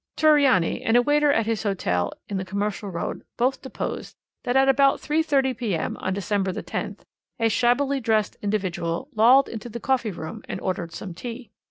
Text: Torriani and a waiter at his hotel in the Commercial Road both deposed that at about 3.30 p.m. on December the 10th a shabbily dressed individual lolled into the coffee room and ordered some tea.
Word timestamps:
Torriani 0.17 0.81
and 0.83 0.97
a 0.97 1.01
waiter 1.03 1.31
at 1.31 1.45
his 1.45 1.61
hotel 1.61 2.11
in 2.27 2.37
the 2.37 2.43
Commercial 2.43 2.89
Road 2.89 3.23
both 3.37 3.61
deposed 3.61 4.15
that 4.45 4.55
at 4.57 4.67
about 4.67 4.99
3.30 4.99 5.55
p.m. 5.55 5.95
on 5.97 6.15
December 6.15 6.51
the 6.51 6.63
10th 6.63 7.01
a 7.39 7.49
shabbily 7.49 7.99
dressed 7.99 8.35
individual 8.41 9.09
lolled 9.13 9.47
into 9.47 9.69
the 9.69 9.79
coffee 9.79 10.09
room 10.09 10.41
and 10.49 10.59
ordered 10.59 10.91
some 10.91 11.13
tea. 11.13 11.51